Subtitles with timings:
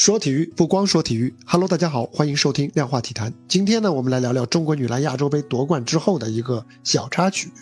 [0.00, 3.34] 说体育不光说体育，Hello，大家好，欢迎收听量化体坛。
[3.46, 7.52] 今天呢，我们来聊聊中国女篮亚洲杯夺冠之后的一个小插曲。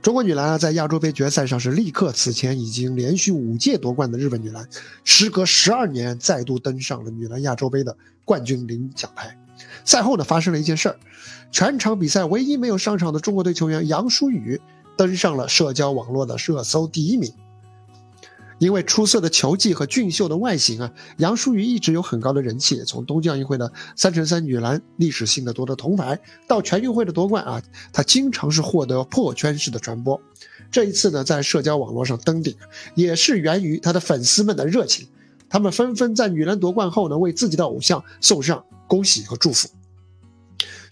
[0.00, 4.66] 中国女篮啊，在亚洲杯决赛上是力克此前已经连续五届夺冠的日本女篮，
[5.04, 7.94] 时隔十二年再度登上了女篮亚洲杯的
[8.24, 9.36] 冠军领奖台。
[9.84, 10.96] 赛后呢，发生了一件事儿，
[11.52, 14.58] 全场比赛唯一没有上场的中国队球员杨舒雨
[14.96, 17.30] 登上了社交网络的热搜第一名。
[18.58, 22.82] 因为出色的球技和俊秀的外形啊，杨舒雨一直有很高的人气。
[22.84, 30.20] 从东京奥运会的三乘三女篮历史性的夺得铜牌，到全运会的夺冠啊，她经常是获得破圈式的传播。
[30.70, 32.54] 这一次呢，在社交网络上登顶，
[32.94, 35.06] 也是源于她的粉丝们的热情。
[35.48, 39.68] 他们纷纷在女篮夺冠后呢，为自己的偶像送上恭喜和祝福。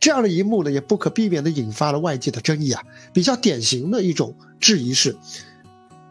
[0.00, 2.82] 这样的一幕呢，也不可避免地引发了外界的争议啊。
[3.12, 5.16] 比较典型的一种质疑是。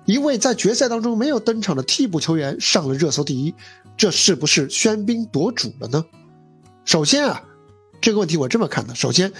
[0.05, 3.54] 一位在决赛当中没有登场的替补球员上了热搜第一，
[3.96, 6.04] 这是不是喧宾夺主了呢？
[6.86, 7.44] 首先啊，
[8.02, 9.31] 这个问题我这么看的：首先，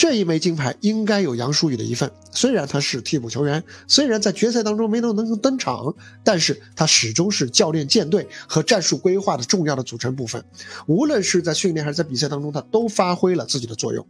[0.00, 2.10] 这一枚金牌应该有杨舒雨的一份。
[2.32, 10.42] 虽然他是替补球员，虽然在决赛当中没能能够登场，但是他始终是教练舰队和战术规划的重要的组成部分。
[10.86, 14.06] 无论是在训练还是在比赛当中，他都发挥了自己的作用。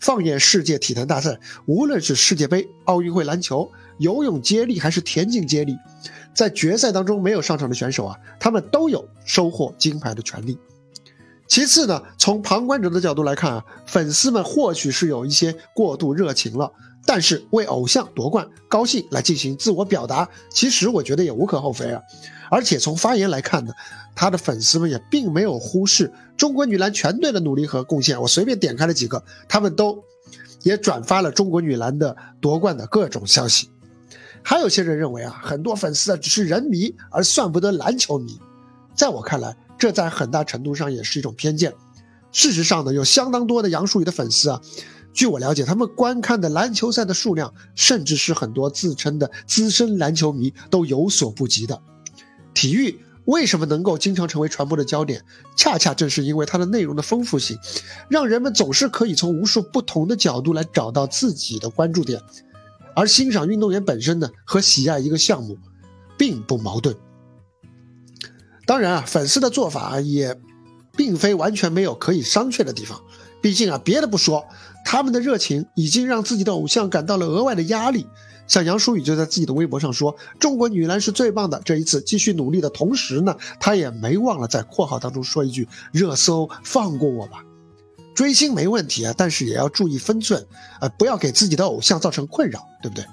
[0.00, 3.68] 放眼世界体坛大赛，无论是世界杯、奥运会篮球。
[3.98, 5.76] 游泳接力还是田径接力，
[6.32, 10.56] 在决赛当中没有上场的选手啊，他们都有收获金牌的权利。
[11.48, 16.72] 其次呢，从旁观者的角度来看啊，粉丝们或许是有一些过度热情了，
[17.04, 22.00] 但是为偶像夺冠高兴来进行自我表达，其实我觉得也无可厚非啊。
[22.50, 23.72] 而且从发言来看呢，
[24.14, 28.20] 他的粉丝们也并没有忽视中国女篮全队的努力和贡献。
[28.20, 30.02] 我随便点开了几个，他们都
[30.62, 33.68] 也转发了中国女篮的夺冠的各种消息。
[34.42, 38.38] 还有些人认为啊，很多粉丝啊只是人迷，而算不得篮球迷。
[38.94, 41.74] 在我看来，这在很大程度上也是一种偏见。
[42.30, 44.60] 事实上呢，有相当多的杨树宇的粉丝啊，
[45.12, 51.82] 据我了解，他们观看的篮球赛的数量，甚至是很多自称的资深篮球迷都有所不及的。
[52.54, 55.24] 体育为什么能够经常成为传播的焦点？
[55.56, 57.58] 恰恰正是因为它的内容的丰富性，
[58.08, 62.20] 让人们总是可以从无数不同的角度来找到自己的关注点。
[62.94, 65.58] 而欣赏运动员本身呢，和喜爱一个项目，
[66.16, 66.94] 并不矛盾。
[68.72, 70.34] 当然啊，粉丝的做法也，
[70.96, 72.98] 并非完全没有可以商榷的地方。
[73.42, 74.46] 毕竟啊，别的不说，
[74.82, 78.06] 他们的热情已经让自己的偶像感到了额外的压力。
[78.48, 87.44] 像杨舒雨就在自己的微博上说：“中国女篮是最棒的，这一次继续努力的同时呢，他也没忘了在括号当中说一句：热搜放过我吧。”
[88.16, 90.46] 追星没问题啊，但是也要注意分寸，
[90.80, 93.04] 呃，不要给自己的偶像造成困扰，对不对？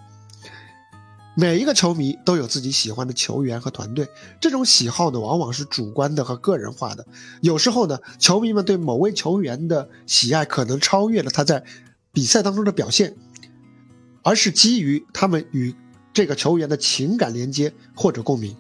[1.40, 4.10] 每一个球迷都有自己喜欢的球员和团队，
[4.42, 7.08] 这种喜好呢，往往是主观的和个人化的。
[7.40, 11.64] 有时候呢，球迷们对某位球员的喜爱可能超越了他在
[12.12, 13.16] 比赛当中的表现，
[14.22, 15.74] 而是基于他们与
[16.12, 18.54] 这个球员的情感连接或者共鸣。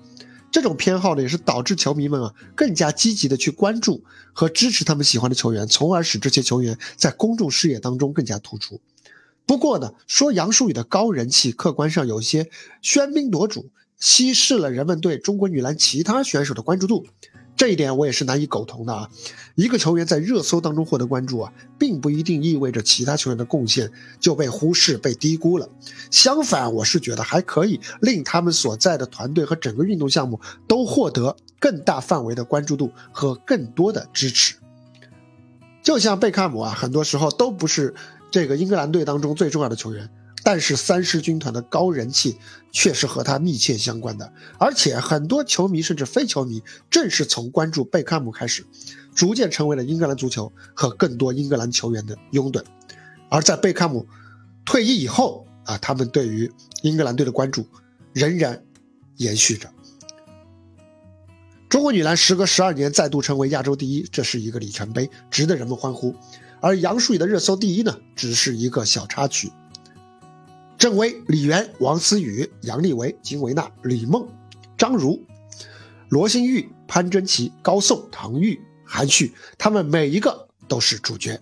[0.49, 4.01] 这种偏好呢，也是导致球迷们啊更加积极的去关注
[4.31, 8.79] 和支持他们喜欢的球员，从而使这些球员在公众视野当中更加突出。
[9.49, 12.51] 不过呢，说杨舒宇的高人气，客观上有些
[12.83, 17.07] 喧宾夺主，稀释了人们对中国女篮其他选手的关注度。
[17.57, 19.09] 这一点我也是难以苟同的啊！
[19.55, 25.67] 一个球员在热搜当中获得关注啊，并不一定意味着其他球员的贡献就被忽视、被低估了。
[26.11, 34.53] 相反，我是觉得还可以令他们所在的团队和整个运动项目都获得更大范围的关注度和更多的支持。
[35.81, 37.95] 就像贝克姆啊，很多时候都不是
[38.31, 40.09] 这个英格兰队当中最重要的球员。
[40.41, 42.37] 但是三狮军团的高人气
[42.71, 48.65] 却是和他密切相关的，而且很多球迷甚至非球迷正是从关注贝克汉姆开始，
[49.13, 52.63] 逐渐成为了英格兰足球和更多英格兰球员的拥趸。
[53.29, 54.07] 而在贝克汉姆
[54.63, 56.49] 退役以后啊，他们对于
[56.83, 57.67] 英格兰队的关注
[58.13, 58.63] 仍然
[59.17, 59.69] 延续着。
[61.67, 66.15] 中国女篮时隔十二年再度成为亚洲第一，这是一个里程碑，值得人们欢呼。
[66.61, 69.51] 而杨舒雨的热搜第一呢，只是一个小插曲。
[70.77, 74.27] 郑薇、李媛、王思雨、杨丽维、金维娜、李梦、
[74.77, 75.21] 张如、
[76.09, 81.39] 罗新玉、潘珍琪、高颂、唐钰、韩旭，他们每一个都是主角。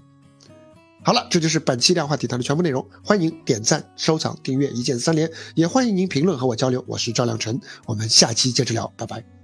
[1.03, 2.85] 好了，这就是本期量化体坛的全部内容。
[3.03, 5.31] 欢迎点赞、收藏、订阅，一键三连。
[5.55, 6.83] 也欢迎您评论和我交流。
[6.87, 9.36] 我是赵亮晨，我们下期接着聊，拜拜。